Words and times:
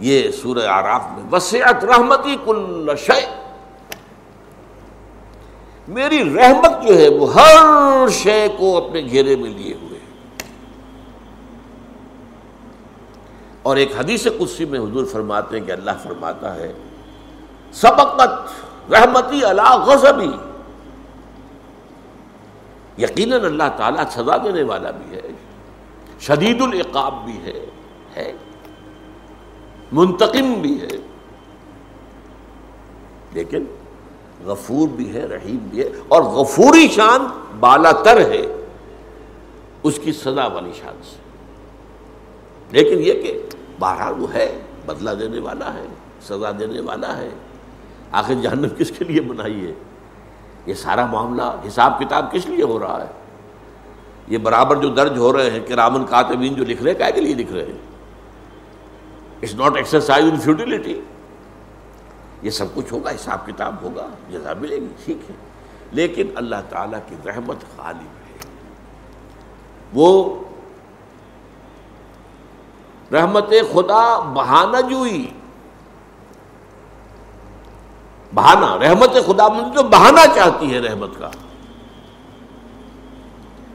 یہ 0.00 0.30
سورہ 0.30 0.66
آراف 0.68 1.06
میں، 1.12 1.24
وسعت 1.32 1.84
رحمتی 1.84 2.36
کل 2.44 2.94
شے 2.98 3.20
میری 5.88 6.22
رحمت 6.34 6.82
جو 6.86 6.98
ہے 6.98 7.08
وہ 7.08 7.32
ہر 7.34 8.08
شے 8.12 8.46
کو 8.58 8.76
اپنے 8.76 9.00
گھیرے 9.00 9.36
میں 9.36 9.50
لیے 9.50 9.74
ہوئے 9.80 9.98
اور 13.62 13.76
ایک 13.76 13.92
حدیث 13.98 14.26
قدسی 14.38 14.64
میں 14.64 14.78
حضور 14.80 15.04
فرماتے 15.04 15.58
ہیں 15.58 15.66
کہ 15.66 15.72
اللہ 15.72 15.98
فرماتا 16.02 16.54
ہے، 16.56 16.72
سبقت 17.72 18.92
رحمتی 18.92 19.44
اللہ 19.44 19.74
غضبی۔ 19.86 20.30
یقیناً 22.98 23.44
اللہ 23.44 23.68
تعالیٰ 23.76 24.04
سزا 24.10 24.36
دینے 24.44 24.62
والا 24.62 24.90
بھی 24.90 25.16
ہے، 25.16 25.28
شدید 26.20 26.62
العقاب 26.62 27.24
بھی 27.24 27.38
ہے 27.44 27.58
ہے۔ 28.16 28.32
منتقم 29.92 30.52
بھی 30.52 30.80
ہے۔ 30.80 30.96
لیکن 33.32 33.64
غفور 34.44 34.88
بھی 34.88 35.14
ہے، 35.14 35.26
رحیم 35.26 35.56
بھی 35.56 35.80
ہے۔ 35.80 35.88
اور 36.08 36.22
غفوری 36.22 36.88
شان 36.88 37.26
بالا 37.60 37.92
تر 37.92 38.30
ہے 38.30 38.42
اس 39.82 39.98
کی 40.04 40.12
سزا 40.12 40.46
والی 40.46 40.72
شان 40.72 41.00
سے۔ 41.02 41.16
لیکن 42.70 42.98
یہ 42.98 43.12
کہ 43.12 43.42
بہرحال 43.78 44.14
وہ 44.18 44.34
ہے، 44.34 44.60
بدلہ 44.86 45.10
دینے 45.10 45.38
والا 45.38 45.74
ہے، 45.74 45.86
سزا 46.22 46.50
دینے 46.58 46.80
والا 46.80 47.16
ہے۔ 47.16 47.28
آخر 48.12 48.34
جہنم 48.34 48.68
کس 48.78 48.92
کے 48.98 49.04
لیے 49.04 49.20
بنائی 49.20 49.66
ہے؟ 49.66 49.72
یہ 50.66 50.74
سارا 50.74 51.06
معاملہ 51.06 51.42
حساب 51.68 51.98
کتاب 51.98 52.32
کس 52.32 52.46
لیے 52.46 52.64
ہو 52.64 52.78
رہا 52.78 53.00
ہے؟ 53.00 53.12
یہ 54.28 54.38
برابر 54.38 54.76
جو 54.76 54.88
درج 54.88 55.18
ہو 55.18 55.36
رہے 55.36 55.50
ہیں 55.50 55.60
کہ 55.60 55.72
رامن 55.72 56.06
کاتبین 56.06 56.54
جو 56.54 56.64
لکھ 56.64 56.82
رہے 56.82 56.92
ہیں 56.92 57.12
کے 57.14 57.20
لیے 57.20 57.34
لکھ 57.34 57.52
رہے 57.52 57.64
ہیں۔ 57.64 57.99
It's 59.42 59.54
not 59.54 59.76
exercise 59.76 60.24
in 60.24 60.40
futility 60.40 61.00
یہ 62.42 62.50
سب 62.50 62.64
کچھ 62.74 62.92
ہوگا، 62.92 63.10
حساب 63.10 63.46
کتاب 63.46 63.74
ہوگا، 63.82 64.08
جزا 64.30 64.52
ملے 64.60 64.76
گی، 64.76 64.88
ٹھیک 65.04 65.30
ہے۔ 65.30 65.34
لیکن 65.92 66.26
اللہ 66.34 66.56
تعالیٰ 66.68 66.98
کی 67.08 67.16
رحمت 67.26 67.56
غالب 67.78 68.00
ہے۔ 68.00 68.38
وہ 69.94 70.38
رحمت 73.12 73.48
خدا 73.48 74.18
بہانہ 74.18 74.76
جوئی۔ 74.90 75.32
بہانا 78.34 78.78
رحمت 78.78 79.12
خدا 79.26 79.48
مند 79.48 79.76
جو 79.76 79.82
بہانا 79.82 80.26
چاہتی 80.34 80.74
ہے 80.74 80.80
رحمت 80.80 81.10
کا۔ 81.18 81.30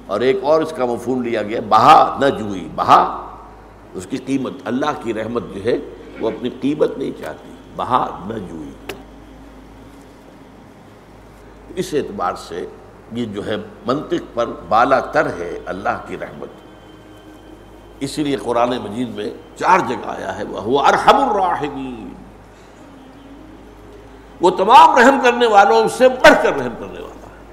اور 0.07 0.19
ایک 0.19 0.43
اور 0.43 0.61
اس 0.61 0.73
کا 0.77 0.85
مفہوم 0.85 1.21
لیا 1.21 1.43
گیا، 1.43 1.61
بہا 1.69 2.17
نہ 2.19 2.25
جوئی، 2.25 2.69
بہا 2.75 3.24
اس 3.95 4.07
کی 4.09 4.17
قیمت 4.17 4.53
اللہ 4.65 4.91
کی 5.03 5.13
رحمت 5.13 5.43
جو 5.55 5.63
ہے 5.63 5.77
وہ 6.19 6.27
اپنی 6.27 6.49
قیمت 6.61 6.97
نہیں 6.97 7.11
چاہتی 7.19 7.55
بہا 7.75 8.19
نہ 8.27 8.33
جوئی۔ 8.33 8.71
اس 11.75 11.93
اعتبار 11.93 12.33
سے 12.35 12.65
یہ 13.11 13.25
جو 13.25 13.45
ہے 13.45 13.55
منطق 13.85 14.33
پر 14.33 14.45
بالا 14.69 14.99
تر 14.99 15.25
ہے 15.25 15.59
اللہ 15.65 16.03
کی 16.07 16.17
رحمت۔ 16.17 16.47
اسی 17.99 18.23
لیے 18.23 18.35
قرآن 18.35 18.69
مجید 18.69 19.09
میں 19.09 19.29
چار 19.55 19.79
جگہ 19.87 20.07
آیا 20.07 20.37
ہے، 20.37 20.43
وہ 20.43 20.81
ارحم 20.81 21.29
الراحمین۔ 21.29 22.13
وہ 24.41 24.49
تمام 24.49 24.97
رحم 24.97 25.19
کرنے 25.23 25.45
والوں 25.45 25.87
سے 25.87 26.09
بڑھ 26.09 26.43
کر 26.43 26.53
رحم 26.53 26.73
کرنے 26.79 26.99
والا 26.99 27.27
ہے۔ 27.27 27.43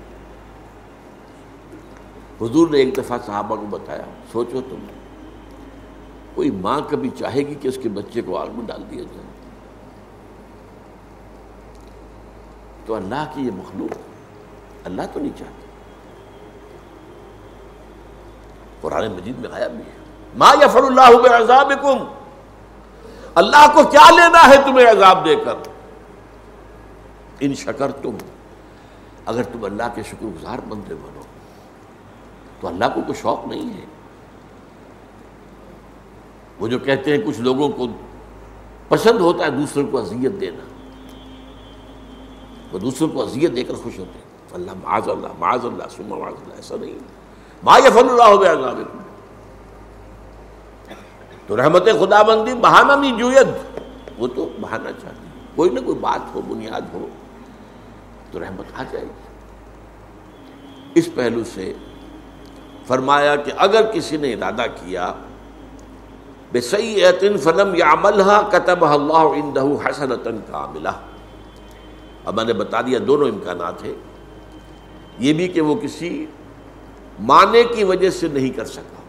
حضور 2.44 2.68
نے 2.68 2.78
ایک 2.78 2.96
دفعہ 2.96 3.18
صحابہ 3.26 3.56
کو 3.56 3.66
بتایا، 3.70 4.04
سوچو 4.32 4.60
تم۔ 4.70 5.01
کوئی 6.34 6.50
ماں 6.50 6.80
کبھی 6.90 7.10
چاہے 7.18 7.38
گی 7.38 7.54
کہ 7.54 7.68
اس 7.68 7.78
کے 7.82 7.88
بچے 7.88 8.22
کو 8.22 8.38
آگ 8.38 8.46
میں 8.54 8.66
ڈال 8.66 8.82
دیا 8.90 9.02
جائے؟ 9.02 9.26
تو 12.86 12.94
اللہ 12.94 13.30
کی 13.34 13.42
یہ 13.46 13.50
مخلوق 13.54 13.98
اللہ 14.84 15.02
تو 15.12 15.20
نہیں 15.20 15.38
چاہتا۔ 15.38 15.66
قرآن 18.80 19.12
مجید 19.12 19.38
میں 19.38 19.50
آیا 19.52 19.68
بھی 19.68 19.78
ہے۔ 19.78 19.92
ما 20.36 20.50
یفر 20.60 20.82
اللہ 20.82 21.36
عذاب 21.42 21.72
اللہ 23.34 23.66
کو 23.74 23.84
کیا 23.84 24.10
لینا 24.10 24.48
ہے 24.48 24.56
تمہیں 24.64 24.90
عذاب 24.90 25.24
دے 25.24 25.36
کر؟ 25.36 25.54
ان 27.40 27.54
شکر 27.54 27.90
تم 27.90 28.16
اگر 29.26 29.42
تم 29.42 29.64
اللہ 29.64 29.82
کے 29.94 30.02
شکر 30.02 30.24
گزار 30.24 30.58
بندے 30.68 30.94
بنو، 30.94 31.20
تو 32.60 32.68
اللہ 32.68 32.84
کو 32.94 33.00
کوئی 33.00 33.14
شوق 33.14 33.46
نہیں 33.46 33.80
ہے۔ 33.80 34.01
وہ 36.60 36.68
جو 36.68 36.78
کہتے 36.78 37.10
ہیں 37.10 37.22
کچھ 37.26 37.40
لوگوں 37.40 37.68
کو 37.68 37.86
پسند 38.88 39.20
ہوتا 39.20 39.44
ہے 39.44 39.50
دوسروں 39.50 39.86
کو 39.86 39.98
اذیت 39.98 40.40
دینا۔ 40.40 40.64
وہ 42.72 42.78
دوسروں 42.78 43.08
کو 43.08 43.22
اذیت 43.22 43.56
دے 43.56 43.64
کر 43.64 43.74
خوش 43.74 43.98
ہوتے 43.98 44.18
ہیں۔ 44.18 44.32
اللہ، 44.52 44.70
معاذ 44.82 45.08
اللہ 45.08 45.28
معاذ 45.38 45.64
اللہ 45.64 45.82
سما 45.90 46.18
معاذ 46.18 46.34
اللہ، 46.34 46.54
ایسا 46.54 46.76
نہیں۔ 46.80 46.94
ما 47.62 47.78
یفل 47.78 48.10
اللہ 48.10 48.50
عذاب 48.50 48.80
تو 51.46 51.56
رحمت 51.56 51.84
خدا 52.00 52.22
بندی، 52.22 52.54
بہانہ 52.54 52.92
نہیں 52.92 53.18
جوید 53.18 53.48
وہ 54.18 54.26
تو 54.26 54.48
بہانا 54.60 54.92
چاہتی 54.92 55.26
کوئی 55.54 55.70
نہ 55.70 55.80
کوئی 55.80 55.98
بات 55.98 56.34
ہو، 56.34 56.40
بنیاد 56.40 56.80
ہو، 56.92 57.06
تو 58.30 58.40
رحمت 58.40 58.64
آ 58.74 58.82
جائے 58.92 59.04
گی۔ 59.04 59.20
اس 60.94 61.08
پہلو 61.14 61.44
سے 61.44 61.72
فرمایا 62.86 63.36
کہ 63.36 63.52
اگر 63.56 63.92
کسی 63.92 64.16
نے 64.16 64.32
ارادہ 64.32 64.62
کیا 64.74 65.12
بے 66.52 66.60
سی 66.60 67.02
فلم 67.42 67.74
یا 67.74 67.94
ملحا 67.94 68.42
کتب 68.52 68.84
اللہ 68.84 69.12
اندہ 69.12 69.60
حسنتن 69.60 70.36
کا 70.50 70.66
ملا 70.72 70.92
اب 72.24 72.34
میں 72.34 72.44
نے 72.44 72.52
بتا 72.52 72.80
دیا 72.80 72.98
دونوں 73.06 73.28
امکانات 73.28 73.84
ہیں۔ 73.84 73.94
یہ 75.18 75.32
بھی 75.32 75.48
کہ 75.48 75.60
وہ 75.60 75.74
کسی 75.74 76.26
معنی 77.20 77.62
کی 77.74 77.84
وجہ 77.84 78.10
سے 78.10 78.28
نہیں 78.28 78.50
کر 78.50 78.64
سکا۔ 78.64 79.02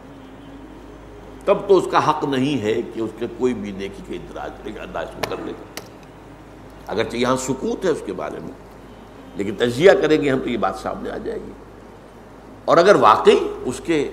تب 1.45 1.57
تو 1.67 1.77
اس 1.77 1.87
کا 1.91 2.09
حق 2.09 2.23
نہیں 2.23 2.61
ہے 2.61 2.81
کہ 2.93 2.99
اس 2.99 3.11
کے 3.19 3.27
کوئی 3.37 3.53
بھی 3.53 3.71
نیکی 3.71 4.03
کے 4.07 4.15
اندراج 4.15 4.51
لے 4.63 4.71
کو 4.71 5.29
کر 5.29 5.35
لے۔ 5.45 5.51
گا 5.51 5.81
اگرچہ 6.87 7.17
یہاں 7.17 7.35
سکوت 7.35 7.85
ہے 7.85 7.89
اس 7.89 8.01
کے 8.05 8.13
بارے 8.13 8.39
میں، 8.39 8.51
لیکن 9.35 9.55
تجزیہ 9.55 9.91
کریں 9.91 10.21
گے 10.21 10.29
ہم 10.29 10.39
تو 10.39 10.49
یہ 10.49 10.57
بات 10.57 10.75
سامنے 10.75 11.09
آ 11.09 11.17
جائے 11.17 11.39
گی۔ 11.39 11.51
اور 12.65 12.77
اگر 12.77 12.95
واقعی 12.95 13.39
اس 13.65 13.81
کے 13.85 14.11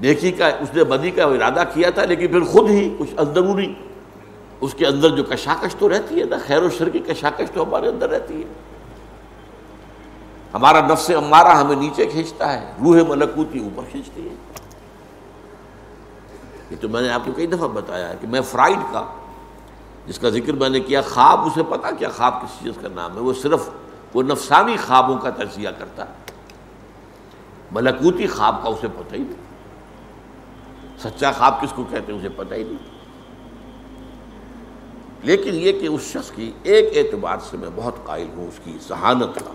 نیکی 0.00 0.32
کا 0.32 0.46
اس 0.46 0.74
نے 0.74 0.84
بدی 0.84 1.10
کا 1.10 1.24
ارادہ 1.24 1.62
کیا 1.74 1.90
تھا، 1.90 2.04
لیکن 2.04 2.28
پھر 2.28 2.44
خود 2.44 2.70
ہی 2.70 2.94
کچھ 2.98 3.14
اندرونی، 3.18 3.74
اس 4.60 4.74
کے 4.74 4.86
اندر 4.86 5.08
جو 5.08 5.24
کشاکش 5.24 5.74
تو 5.74 5.88
رہتی 5.88 6.20
ہے 6.20 6.24
نا، 6.24 6.36
خیر 6.46 6.62
و 6.62 6.70
شر 6.70 6.88
کی 6.88 6.98
کشاکش 6.98 7.50
تو 7.54 7.62
ہمارے 7.62 7.88
اندر 7.88 8.10
رہتی 8.10 8.38
ہے۔ 8.38 8.48
ہمارا 10.54 10.80
نفس 10.80 11.10
امارہ 11.10 11.48
ہمیں 11.48 11.76
نیچے 11.76 12.06
کھینچتا 12.06 12.52
ہے، 12.52 12.72
روح 12.82 12.96
ملکوتی 13.08 13.58
اوپر 13.58 13.82
کھینچتی 13.90 14.28
ہے۔ 14.28 14.34
یہ 16.70 16.76
تو 16.80 16.88
میں 16.88 17.02
نے 17.02 17.08
آپ 17.08 17.20
کو 17.24 17.32
کئی 17.32 17.46
دفعہ 17.46 17.68
بتایا 17.68 18.08
ہے 18.08 18.14
کہ 18.20 18.26
میں 18.26 18.40
فرائڈ 18.40 18.78
کا، 18.92 19.04
جس 20.06 20.18
کا 20.18 20.28
ذکر 20.28 20.52
میں 20.52 20.68
نے 20.68 20.80
کیا، 20.80 21.00
خواب، 21.00 21.40
اسے 21.40 21.62
پتا 21.62 21.90
کیا 21.90 22.08
خواب 22.08 22.42
کس 22.42 22.64
چیز 22.64 22.72
کا 22.82 22.88
نام 22.94 23.14
ہے؟ 23.14 23.20
وہ 23.20 23.32
صرف 23.32 23.70
وہ 24.14 24.22
نفسانی 24.22 24.76
خوابوں 24.76 25.18
کا 25.18 25.30
تجزیہ 25.30 25.68
کرتا 25.78 26.04
ہے۔ 26.04 26.12
ملکوتی 27.72 28.26
خواب 28.26 28.62
کا 28.62 28.68
اسے 28.68 28.86
پتہ 28.88 29.14
ہی 29.14 29.20
نہیں۔ 29.20 29.46
سچا 30.98 31.32
خواب 31.32 31.60
کس 31.60 31.72
کو 31.72 31.84
کہتے 31.90 32.12
ہیں 32.12 32.18
اسے 32.18 32.28
پتہ 32.28 32.54
ہی 32.54 32.62
نہیں۔ 32.62 32.96
لیکن 35.22 35.54
یہ 35.54 35.72
کہ 35.72 35.86
اس 35.86 36.02
شخص 36.02 36.30
کی 36.30 36.52
ایک 36.62 36.96
اعتبار 36.96 37.36
سے 37.50 37.56
میں 37.56 37.68
بہت 37.74 37.94
قائل 38.04 38.26
ہوں، 38.36 38.48
اس 38.48 38.60
کی 38.64 38.78
ذہانت 38.88 39.34
کا۔ 39.34 39.52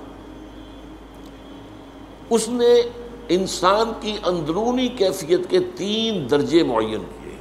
اس 2.29 2.49
نے 2.49 2.81
انسان 3.29 3.91
کی 4.01 4.17
اندرونی 4.25 4.87
کیفیت 4.87 5.49
کے 5.49 5.59
تین 5.75 6.29
درجے 6.31 6.63
معین 6.63 6.99
کیے۔ 6.99 7.35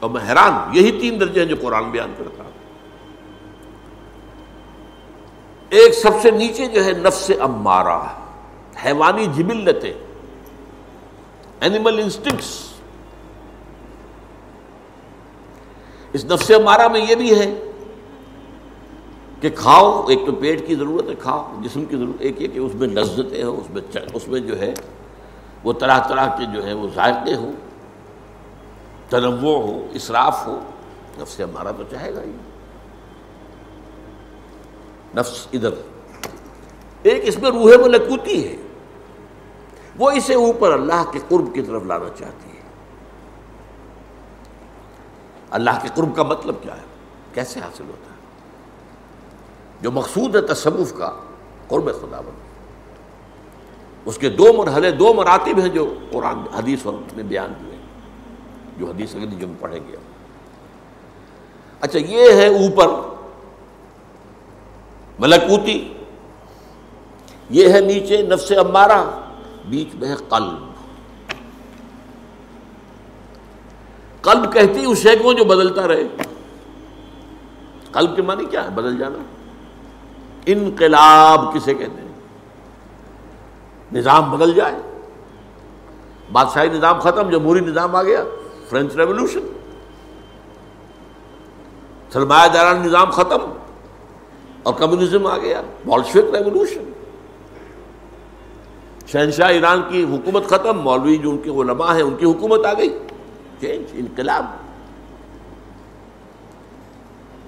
اور 0.00 0.10
میں 0.10 0.20
حیران 0.28 0.76
یہی 0.76 1.00
تین 1.00 1.20
درجے 1.20 1.40
ہیں 1.40 1.48
جو 1.48 1.56
قرآن 1.60 1.90
بیان 1.90 2.12
کرتا 2.18 2.42
ایک 5.70 5.94
سب 5.94 6.10
سے 6.22 6.30
نیچے 6.30 6.66
جو 6.66 6.84
ہے 6.84 6.92
نفس 6.92 7.30
امارہ، 7.40 8.02
حیوانی 8.84 9.26
جبلتیں۔ 9.26 10.09
اینیمل 11.60 12.02
انسٹنکس 12.02 12.70
اس 16.12 16.24
نفس 16.24 16.50
امارہ 16.50 16.88
میں 16.88 17.00
یہ 17.00 17.14
بھی 17.14 17.40
ہے 17.40 17.54
کہ 19.40 19.50
کھاؤ، 19.50 20.06
ایک 20.08 20.18
تو 20.26 20.32
پیٹ 20.32 20.66
کی 20.66 20.74
ضرورت 20.74 21.08
ہے، 21.08 21.14
کھاؤ، 21.14 21.52
جسم 21.62 21.84
کی 21.84 21.96
ضرورت، 21.96 22.16
ایک 22.18 22.42
یہ 22.42 22.48
کہ 22.48 22.58
اس 22.58 22.74
میں 22.74 22.88
لذتیں 22.88 23.44
ہوں، 23.44 23.56
اس 23.56 23.70
میں 23.70 23.82
اس 24.14 24.28
میں 24.28 24.40
جو 24.40 24.60
ہے، 24.60 24.74
وہ 25.64 25.72
طرح 25.72 25.98
طرح 26.08 26.26
کے 26.26 26.44
جو 26.52 26.66
ہے 26.66 26.72
وہ 26.72 26.88
ذائقے 26.94 27.34
ہوں، 27.34 27.52
تنوع 29.08 29.58
ہو، 29.58 29.86
اسراف 29.92 30.46
ہو، 30.46 30.60
نفس 31.18 31.40
ہمارا 31.40 31.70
تو 31.70 31.82
چاہے 31.90 32.14
گا 32.14 32.22
ہی۔ 32.22 32.32
نفس 35.16 35.46
ادھر۔ 35.52 35.70
ایک 37.02 37.22
اس 37.24 37.38
میں 37.38 37.50
روح 37.50 37.76
ملکوتی 37.84 38.48
ہے۔ 38.48 38.56
وہ 39.96 40.10
اسے 40.10 40.34
اوپر 40.34 40.72
اللہ 40.72 41.10
کے 41.12 41.18
قرب 41.28 41.54
کی 41.54 41.62
طرف 41.62 41.82
لانا 41.82 42.08
چاہتی 42.18 42.56
ہے۔ 42.56 42.62
اللہ 45.50 45.70
کے 45.82 45.88
قرب 45.94 46.16
کا 46.16 46.22
مطلب 46.22 46.54
کیا 46.62 46.76
ہے؟ 46.76 46.82
کیسے 47.34 47.60
حاصل 47.60 47.84
ہوتا 47.84 48.10
ہے؟ 48.10 48.18
جو 49.80 49.90
مقصود 49.90 50.36
ہے 50.36 50.40
تصوف 50.40 50.98
کا، 50.98 51.10
قرب 51.68 51.86
خدا 51.86 52.20
بند 52.20 52.50
اس 54.04 54.18
کے 54.18 54.28
دو 54.28 54.52
مرحلے، 54.52 54.90
دو 54.90 55.14
مراتب 55.14 55.58
ہیں 55.58 55.68
جو 55.68 55.94
قرآن، 56.10 56.38
حدیث 56.54 56.86
اور 56.86 56.94
میں 57.16 57.24
بیان 57.24 57.52
ہوئے 57.64 57.76
جو 58.78 58.86
حدیث 58.86 59.14
اگلی 59.14 59.36
جو 59.38 59.46
پڑھیں 59.60 59.80
گے۔ 59.88 59.96
اچھا 61.80 61.98
یہ 61.98 62.32
ہے 62.32 62.46
اوپر۔ 62.46 62.86
ملکوتی۔ 65.18 65.94
یہ 67.50 67.72
ہے 67.72 67.80
نیچے، 67.80 68.22
نفس 68.22 68.52
امارہ۔ 68.56 69.29
بیچ 69.64 69.94
میں 69.94 70.08
ہے 70.08 70.14
قلب۔ 70.28 70.70
قلب 74.22 74.52
کہتی 74.52 74.84
اس 74.84 74.98
شے 74.98 75.16
کو 75.16 75.32
جو 75.32 75.44
بدلتا 75.44 75.88
رہے۔ 75.88 76.02
قلب 77.92 78.16
کے 78.16 78.22
معنی 78.22 78.44
کیا 78.44 78.64
ہے؟ 78.64 78.70
بدل 78.70 78.98
جانا۔ 78.98 79.18
انقلاب 80.46 81.54
کسے 81.54 81.74
کہتے 81.74 82.00
ہیں؟ 82.00 82.08
نظام 83.92 84.30
بدل 84.30 84.54
جائے۔ 84.54 84.74
بادشاہی 86.32 86.68
نظام 86.68 87.00
ختم، 87.00 87.30
جمہوری 87.30 87.60
نظام 87.60 87.96
آ 87.96 88.02
گیا۔ 88.02 88.24
فرینچ 88.68 88.96
ریولوشن 88.96 89.40
سرمایہ 92.12 92.48
داران 92.48 92.76
نظام 92.76 93.10
ختم 93.10 93.38
اور 94.62 94.74
کمیونزم 94.74 95.26
آ 95.26 95.38
گیا۔ 95.38 95.62
بالشوک 95.86 96.34
ریولوشن 96.34 96.92
شہنشاہ 99.12 99.48
ایران 99.48 99.82
کی 99.88 100.04
حکومت 100.04 100.44
ختم، 100.44 100.80
مولوی 100.80 101.16
جو 101.16 101.30
ان 101.30 101.38
کے 101.38 101.50
علماء 101.50 101.94
ہیں، 101.94 102.02
ان 102.02 102.16
کی 102.16 102.26
حکومت 102.26 102.66
آ 102.66 102.72
گئی۔ 102.72 102.98
چینج 103.60 103.86
انقلاب۔ 103.92 104.44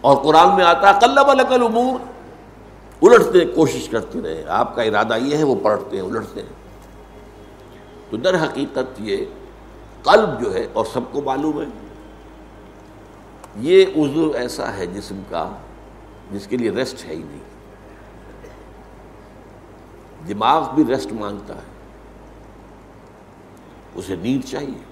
اور 0.00 0.16
قرآن 0.16 0.56
میں 0.56 0.64
آتا 0.64 0.92
کلب 0.92 1.30
الکل 1.30 1.62
امور 1.62 2.00
الٹتے 3.02 3.44
کوشش 3.44 3.88
کرتے 3.88 4.20
رہے۔ 4.22 4.44
آپ 4.48 4.76
کا 4.76 4.82
ارادہ 4.82 5.16
یہ 5.22 5.36
ہے، 5.36 5.42
وہ 5.42 5.54
پلٹتے 5.54 5.96
ہیں 5.96 6.04
الٹتے 6.04 6.42
ہیں۔ 6.42 6.48
تو 8.10 8.16
در 8.16 8.42
حقیقت 8.42 9.00
یہ 9.00 9.24
قلب 10.02 10.44
جو 10.44 10.54
ہے، 10.54 10.66
اور 10.72 10.84
سب 10.92 11.00
کو 11.12 11.22
معلوم 11.22 11.60
ہے، 11.60 11.66
یہ 13.56 13.84
عضو 13.96 14.32
ایسا 14.34 14.76
ہے 14.76 14.86
جسم 14.86 15.20
کا، 15.30 15.50
جس 16.32 16.46
کے 16.46 16.56
لیے 16.56 16.70
ریسٹ 16.70 17.04
ہے 17.04 17.14
ہی 17.14 17.22
نہیں۔ 17.22 17.61
دماغ 20.28 20.74
بھی 20.74 20.84
ریسٹ 20.88 21.12
مانگتا 21.12 21.54
ہے۔ 21.54 21.72
اسے 23.94 24.16
نیند 24.16 24.44
چاہیے۔ 24.44 24.84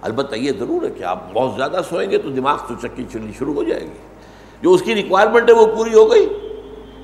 البتہ 0.00 0.34
یہ 0.34 0.52
ضرور 0.58 0.82
ہے 0.82 0.90
کہ 0.90 1.02
آپ 1.02 1.32
بہت 1.32 1.56
زیادہ 1.56 1.80
سوئیں 1.88 2.10
گے 2.10 2.18
تو 2.18 2.30
دماغ 2.30 2.58
تو 2.68 2.74
چکی 2.82 3.04
چلنی 3.12 3.32
شروع 3.32 3.54
ہو 3.54 3.64
جائے 3.64 3.82
گی۔ 3.82 3.98
جو 4.62 4.72
اس 4.72 4.82
کی 4.82 4.94
ریکوائرمنٹ 4.94 5.48
ہے 5.48 5.54
وہ 5.54 5.66
پوری 5.76 5.94
ہو 5.94 6.10
گئی 6.10 6.38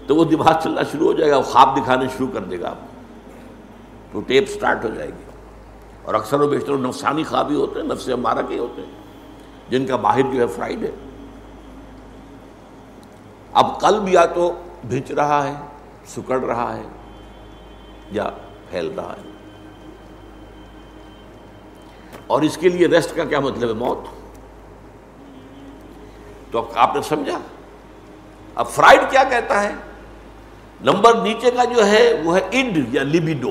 تو 0.06 0.16
وہ 0.16 0.25
دماغ 0.25 0.60
چلنا 0.62 0.81
شروع 0.92 1.06
ہو 1.06 1.12
جائے 1.12 1.31
گا 1.31 1.37
وہ 1.37 1.42
خواب 1.42 1.76
دکھانے 1.76 2.04
شروع 2.16 2.28
کر 2.32 2.40
دے 2.40 2.60
گا 2.60 2.69
آپ 2.69 2.76
تو 4.12 4.20
ٹیپ 4.20 4.48
سٹارٹ 4.48 4.84
ہو 4.84 4.90
جائے 4.94 5.08
گی۔ 5.08 5.25
اور 6.02 6.14
اکثر 6.14 6.40
و 6.40 6.48
بیشتر 6.48 6.72
نفسانی 6.72 7.25
خواب 7.25 7.50
ہی 7.50 7.54
ہوتے 7.54 7.81
ہیں، 7.81 7.87
نفس 7.87 8.08
ہمارا 8.08 8.42
کے 8.42 8.58
ہوتے 8.58 8.82
ہیں، 8.82 8.90
جن 9.70 9.87
کا 9.87 9.96
باہر 9.96 10.22
جو 10.22 10.40
ہے 10.40 10.46
فرائڈ 10.46 10.82
ہے۔ 10.82 10.90
اب 13.52 13.81
قلب 13.81 14.08
یا 14.08 14.25
تو 14.25 14.52
بھیچ 14.88 15.10
رہا 15.10 15.48
ہے۔ 15.48 15.54
سکڑ 16.15 16.41
رہا 16.41 16.77
ہے 16.77 16.83
یا 18.11 18.31
پھیل 18.71 18.93
رہا 18.97 19.15
ہے۔ 19.17 19.31
اور 22.27 22.43
اس 22.43 22.57
کے 22.57 22.69
لیے 22.69 22.87
ریسٹ 22.87 23.17
کا 23.17 23.25
کیا 23.25 23.41
مطلب 23.41 23.69
ہے 23.69 23.75
موت؟ 23.75 23.99
تو 26.51 26.71
آپ 26.75 26.97
نے 26.97 27.03
سمجھا؟ 27.03 27.39
اب 28.55 28.69
فرائڈ 28.69 29.01
کیا 29.11 29.25
کہتا 29.25 29.62
ہے؟ 29.62 29.75
نمبر 30.81 31.15
نیچے 31.23 31.51
کا 31.51 31.65
جو 31.65 31.87
ہے 31.87 32.23
وہ 32.25 32.37
ہے 32.37 32.49
انڈ 32.51 32.95
یا 32.95 33.03
لبیڈو 33.03 33.51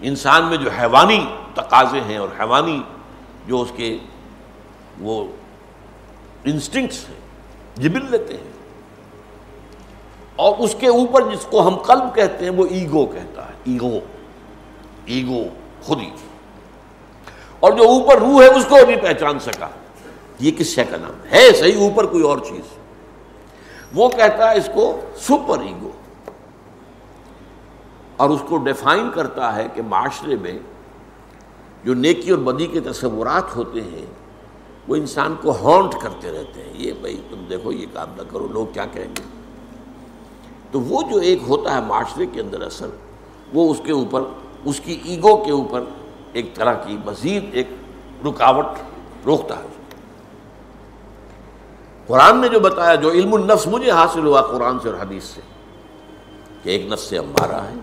انسان 0.00 0.44
میں 0.44 0.56
جو 0.56 0.70
حیوانی 0.70 1.26
تقاضے 1.54 2.00
ہیں 2.00 2.16
اور 2.16 2.28
حیوانی 2.40 2.82
جو 3.46 3.60
اس 3.60 3.72
کے 3.76 3.98
وہ 5.00 5.26
انسٹنکٹس 6.44 7.08
ہیں 7.08 7.20
جبل 7.76 8.10
لیتے 8.10 8.34
ہیں۔ 8.34 8.57
اور 10.38 10.54
اس 10.58 10.76
کے 10.78 10.86
اوپر 10.86 11.22
جس 11.22 11.46
کو 11.50 11.68
ہم 11.68 11.76
قلب 11.76 12.14
کہتے 12.14 12.44
ہیں 12.44 12.52
وہ 12.52 12.66
ایگو 12.70 13.06
کہتا 13.06 13.46
ہے، 13.46 13.52
ایگو 13.64 13.98
ایگو 15.04 15.42
خودی 15.82 16.10
اور 17.60 17.72
جو 17.72 17.88
اوپر 17.88 18.16
روح 18.16 18.42
ہے 18.42 18.46
اس 18.46 18.66
کو 18.68 18.76
نہیں 18.86 18.96
پہچان 18.96 19.38
سکا۔ 19.38 19.68
یہ 20.38 20.50
کس 20.58 20.66
شے 20.66 20.84
کا 20.84 20.96
نام 20.96 21.32
ہے؟ 21.32 21.52
صحیح، 21.52 21.78
اوپر 21.78 22.06
کوئی 22.06 22.22
اور 22.22 22.38
چیز۔ 22.38 22.78
وہ 23.94 24.08
کہتا 24.08 24.50
ہے 24.50 24.56
اس 24.56 24.70
کو 24.74 25.00
سپر 25.16 25.58
ایگو۔ 25.58 25.90
اور 28.16 28.30
اس 28.30 28.40
کو 28.48 28.56
ڈیفائن 28.56 29.10
کرتا 29.14 29.56
ہے 29.56 29.66
کہ 29.74 29.82
معاشرے 29.82 30.36
میں 30.36 30.58
جو 31.84 31.94
نیکی 31.94 32.30
اور 32.30 32.38
بدی 32.38 32.66
کے 32.66 32.80
تصورات 32.80 33.56
ہوتے 33.56 33.80
ہیں، 33.80 34.06
وہ 34.88 34.96
انسان 34.96 35.34
کو 35.42 35.50
ہانٹ 35.50 35.94
کرتے 36.02 36.30
رہتے 36.30 36.62
ہیں۔ 36.62 36.72
یہ 36.74 36.92
بھائی 37.00 37.22
تم 37.30 37.44
دیکھو، 37.50 37.72
یہ 37.72 37.86
کام 37.92 38.08
نہ 38.16 38.22
کرو، 38.30 38.48
لوگ 38.48 38.66
کیا 38.66 38.84
کہیں 38.92 39.04
گے؟ 39.04 39.37
تو 40.70 40.80
وہ 40.80 41.02
جو 41.02 41.18
ایک 41.18 41.38
ہوتا 41.48 41.74
ہے 41.74 41.80
معاشرے 41.80 42.26
کے 42.26 42.40
اندر 42.40 42.62
اثر، 42.62 42.88
وہ 43.54 43.70
اس 43.70 43.80
کے 43.84 43.92
اوپر، 43.92 44.22
اس 44.64 44.80
کی 44.84 45.00
ایگو 45.04 45.36
کے 45.36 45.50
اوپر 45.50 45.84
ایک 46.32 46.54
طرح 46.54 46.74
کی 46.74 46.96
مزید 47.04 47.44
ایک 47.52 47.68
رکاوٹ 48.26 48.66
روکتا 49.26 49.56
ہے۔ 49.56 49.66
قرآن 52.06 52.38
نے 52.38 52.48
جو 52.48 52.60
بتایا، 52.60 52.94
جو 52.94 53.10
علم 53.10 53.34
النفس 53.34 53.66
مجھے 53.66 53.90
حاصل 53.90 54.26
ہوا 54.26 54.42
قرآن 54.42 54.78
سے 54.82 54.88
اور 54.88 54.98
حدیث 55.00 55.24
سے، 55.24 55.40
کہ 56.62 56.70
ایک 56.70 56.86
نفس 56.86 57.02
سے 57.02 57.18
امارا 57.18 57.64
ہے، 57.64 57.74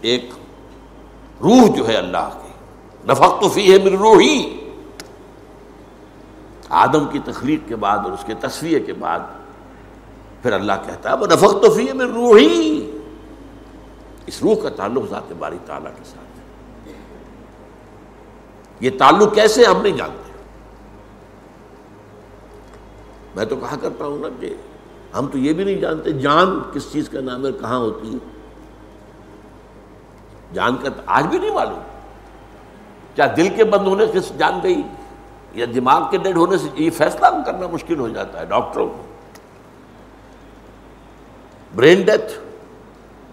ایک 0.00 0.30
روح 1.42 1.76
جو 1.76 1.88
ہے 1.88 1.94
اللہ 1.94 2.28
کی۔ 2.42 2.52
نفق 3.08 3.40
تو 3.40 3.48
فی 3.48 3.72
ہے 3.72 3.78
میری 3.84 3.96
روحی۔ 3.96 4.58
آدم 6.68 7.06
کی 7.06 7.18
تخلیق 7.24 7.68
کے 7.68 7.76
بعد 7.76 7.98
اور 7.98 8.12
اس 8.12 8.24
کے 8.26 8.34
تصویر 8.34 8.78
کے 8.78 8.92
بعد 8.92 9.20
پھر 10.42 10.52
اللہ 10.52 10.72
کہتا 10.86 11.10
ہے 11.10 11.16
وہ 11.16 11.26
نفق 11.26 11.62
تو 11.62 11.70
فی 11.70 11.92
میں 11.92 12.06
روحی 12.06 12.90
اس 14.26 14.42
روح 14.42 14.54
کا 14.62 14.68
تعلق 14.68 15.10
ذات 15.10 15.32
باری 15.38 15.58
تعالیٰ 15.66 15.90
کے 15.96 16.04
ساتھ 16.04 16.38
ہے۔ 16.38 16.92
یہ 18.80 18.90
تعلق 18.98 19.34
کیسے 19.34 19.64
ہم 19.64 19.82
نہیں 19.82 19.96
جانتے؟ 19.96 20.32
میں 23.36 23.44
تو 23.44 23.56
کہا 23.56 23.76
کرتا 23.80 24.04
ہوں 24.04 24.18
نا 24.18 24.28
کہ 24.40 24.54
ہم 25.18 25.26
تو 25.26 25.38
یہ 25.38 25.52
بھی 25.52 25.64
نہیں 25.64 25.80
جانتے 25.80 26.12
جان 26.12 26.60
کس 26.74 26.92
چیز 26.92 27.08
کا 27.08 27.20
نام 27.20 27.46
ہے، 27.46 27.52
کہاں 27.52 27.78
ہوتی 27.78 28.12
ہے۔ 28.12 28.18
جان 30.54 30.76
کا 30.76 30.88
آج 31.06 31.26
بھی 31.26 31.38
نہیں 31.38 31.54
معلوم۔ 31.54 31.82
کیا 33.14 33.26
دل 33.36 33.48
کے 33.56 33.64
بند 33.64 33.86
ہونے 33.86 34.06
سے 34.06 34.34
جان 34.38 34.60
گئی 34.62 34.82
یا 35.52 35.66
دماغ 35.74 36.10
کے 36.10 36.18
ڈیڈ 36.18 36.36
ہونے 36.36 36.58
سے 36.58 36.68
یہ 36.74 36.90
فیصلہ 36.90 37.26
کرنا 37.46 37.66
مشکل 37.66 38.00
ہو 38.00 38.08
جاتا 38.08 38.40
ہے، 38.40 38.46
ڈاکٹروں 38.46 38.88
کو۔ 38.88 39.11
برین 41.74 42.02
ڈیتھ 42.02 42.32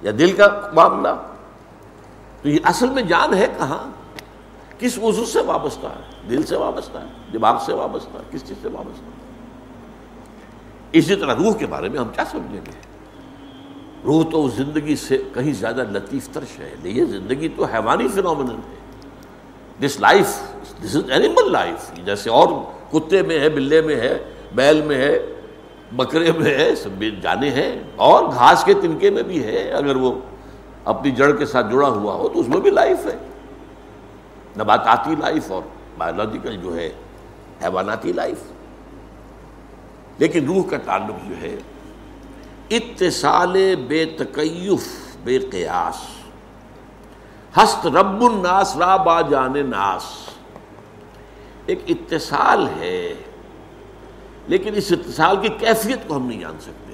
یا 0.02 0.12
دل 0.20 0.32
کا 0.32 0.72
معاملہ؟ 0.74 1.08
تو 2.42 2.50
یہ 2.50 2.60
اصل 2.64 2.90
میں 2.90 3.04
جان 3.04 3.34
ہے 3.34 3.48
کہاں؟ 3.58 3.92
کس 4.80 4.98
عضو 4.98 5.26
سے 5.26 5.42
وابستہ 5.42 5.88
ہے؟ 5.88 6.28
دل 6.30 6.44
سے 6.44 6.56
وابستہ 6.56 6.98
ہے؟ 6.98 7.06
دماغ 7.34 7.64
سے 7.66 7.74
وابستہ 7.74 8.18
ہے؟ 8.18 8.24
کس 8.32 8.48
چیز 8.48 8.58
سے 8.62 8.68
وابستہ 8.68 9.06
ہے؟ 9.06 9.12
اسی 10.92 11.16
طرح 11.16 11.36
روح 11.36 11.54
کے 11.54 11.66
بارے 11.66 11.90
میں 11.90 12.00
ہم 12.00 12.10
کیا 12.10 12.26
سمجھیں 12.26 12.66
گے؟ 12.66 12.72
روح 14.04 14.24
تو 14.32 14.50
زندگی 14.50 14.96
سے 14.96 15.24
کہیں 15.34 15.54
زیادہ 15.54 15.84
لطیف 15.92 16.30
ترش 16.30 16.60
ہے 16.60 16.76
یہ 16.84 17.06
زندگی 17.06 17.50
تو 17.50 17.64
حیوانی 17.64 18.08
فنومن 18.08 18.52
ہے۔ 18.52 18.80
This 19.86 20.00
life 20.00 20.28
this 20.86 20.96
is 20.96 21.12
animal 21.12 21.52
life 21.52 22.06
جیسے 22.06 22.30
اور 22.30 22.48
کتے 22.92 23.22
میں 23.22 23.40
ہے، 23.40 23.50
بلے 23.50 23.82
میں 23.82 23.96
ہے، 23.96 24.24
بیل 24.56 24.82
میں 24.82 24.96
ہے 24.96 25.20
بکرے 25.92 26.32
میں 26.32 26.58
ہے، 26.58 26.76
سب 26.76 27.04
جانے 27.22 27.50
ہیں، 27.50 27.84
اور 27.96 28.24
گھاس 28.24 28.64
کے 28.64 28.74
تنکے 28.74 29.10
میں 29.10 29.24
بھی 29.24 29.44
ہے، 29.44 29.72
اگر 29.72 29.96
وہ 29.96 30.12
اپنی 30.86 31.12
جڑ 31.12 31.36
کے 31.36 31.46
ساتھ 31.46 31.68
جڑا 31.72 31.88
ہوا 31.88 32.14
ہو 32.14 32.30
تو 32.30 32.40
اس 32.40 32.48
میں 32.48 32.58
بھی 32.58 32.70
لائف 32.70 33.06
ہے۔ 33.06 33.16
نباتاتی 34.58 35.16
لائف 35.16 35.52
اور 35.52 35.62
بایولوجیکل 35.98 36.58
جو 36.58 36.76
ہے، 36.76 36.90
حیواناتی 37.64 38.14
لائف۔ 38.14 38.40
لیکن 40.18 40.46
روح 40.46 40.64
کا 40.70 40.78
تعلق 40.78 41.30
جو 41.30 41.36
ہے، 41.42 41.56
اتصال 42.70 43.76
بے 43.88 44.06
تکیف، 44.06 45.16
بے 45.24 45.40
قیاس۔ 45.40 46.20
ہست 47.58 47.88
رب 47.88 48.22
الناس 48.22 48.78
را 48.78 48.98
با 48.98 49.22
جان 49.22 49.54
ناس۔ 49.70 50.04
ایک 51.66 51.80
اتصال 51.88 52.68
ہے 52.80 53.09
لیکن 54.50 54.76
اس 54.76 54.92
اتصال 54.92 55.36
کی 55.42 55.50
کیفیت 55.60 56.08
کو 56.08 56.16
ہم 56.16 56.28
نہیں 56.28 56.40
جان 56.40 56.60
سکتے۔ 56.60 56.94